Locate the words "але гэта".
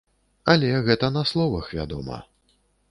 0.53-1.11